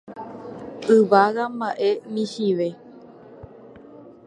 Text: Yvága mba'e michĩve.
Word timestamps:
Yvága 0.95 1.43
mba'e 1.57 1.89
michĩve. 2.13 2.69